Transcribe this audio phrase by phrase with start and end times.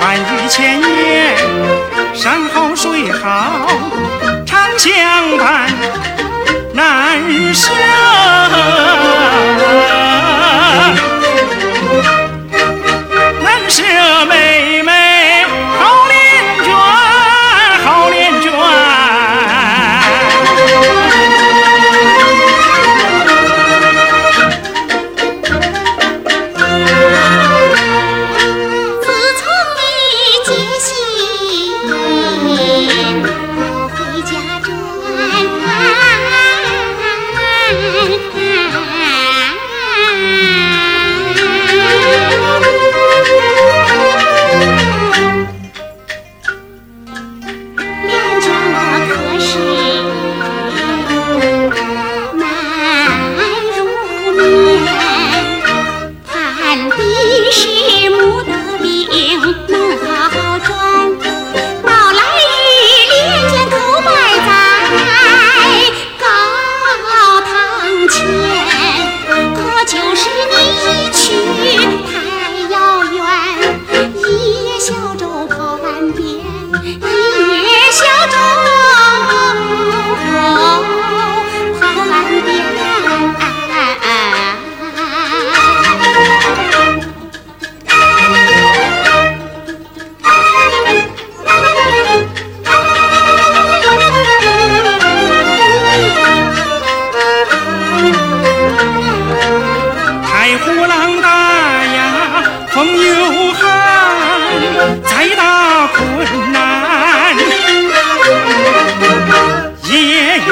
[0.00, 1.36] 万语千言
[2.14, 3.66] 山好水好
[4.46, 5.70] 常相伴
[6.72, 8.35] 难舍。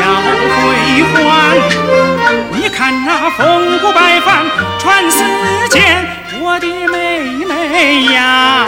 [0.00, 1.56] 要归还
[2.50, 4.44] 你看那风骨白帆
[4.78, 5.22] 传四
[5.68, 6.04] 件
[6.40, 8.66] 我的妹妹呀。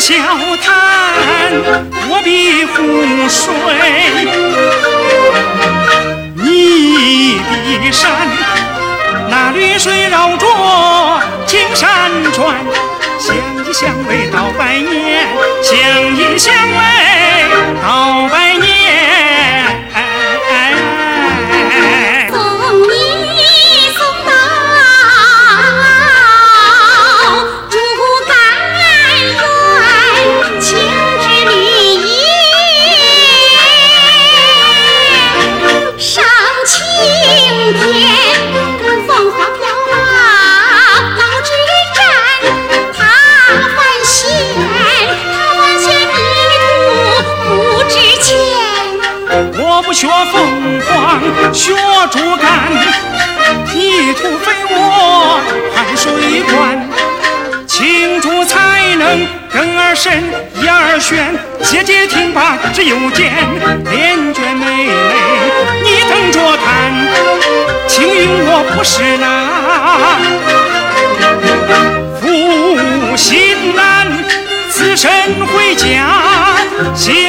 [0.00, 0.16] 笑
[0.62, 1.52] 谈
[2.08, 3.44] 我比湖水。
[6.34, 7.38] 你
[7.78, 8.10] 比山
[9.28, 10.46] 那绿水绕着
[11.46, 12.56] 青山转
[13.18, 15.28] 相依相偎到百年
[15.62, 16.54] 相依相
[51.70, 51.76] 学
[52.10, 52.48] 竹竿，
[53.72, 55.40] 泥土肥沃，
[55.72, 56.52] 汗水灌，
[57.64, 60.20] 青竹才能根儿深，
[60.60, 61.32] 叶儿悬。
[61.62, 63.32] 姐姐听罢直又怨，
[63.88, 64.92] 连娟妹妹，
[65.84, 66.66] 你等着看。
[67.86, 69.28] 青云我不是难，
[72.20, 74.08] 负心难，
[74.72, 75.08] 此生
[75.46, 75.86] 回家
[76.96, 77.19] 心。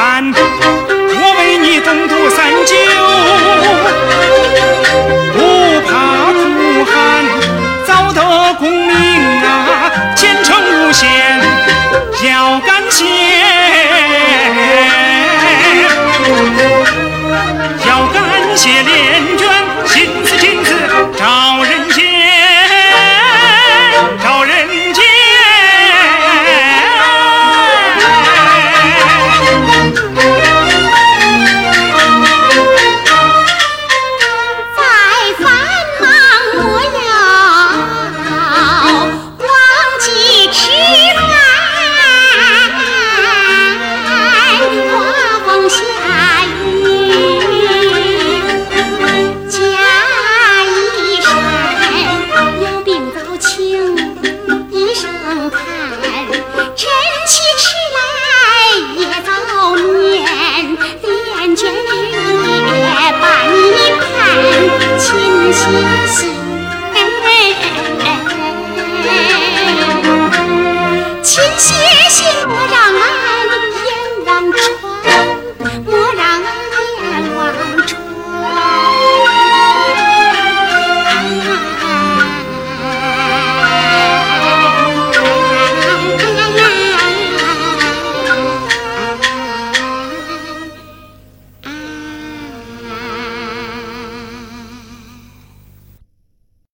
[0.00, 2.70] 我为你东渡三九，
[5.34, 5.36] 不
[5.88, 5.90] 怕
[6.32, 6.94] 苦寒，
[7.84, 8.20] 早得
[8.54, 8.94] 功名
[9.42, 11.08] 啊，前程无限，
[12.30, 13.04] 要感谢。